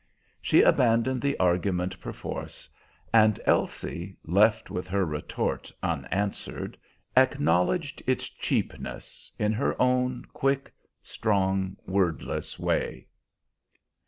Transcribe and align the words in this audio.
She 0.41 0.63
abandoned 0.63 1.21
the 1.21 1.37
argument 1.37 1.99
perforce, 2.01 2.67
and 3.13 3.39
Elsie, 3.45 4.17
left 4.25 4.71
with 4.71 4.87
her 4.87 5.05
retort 5.05 5.71
unanswered, 5.83 6.75
acknowledged 7.15 8.01
its 8.07 8.27
cheapness 8.27 9.31
in 9.37 9.53
her 9.53 9.79
own 9.79 10.25
quick, 10.33 10.73
strong, 11.03 11.77
wordless 11.85 12.57
way. 12.57 13.09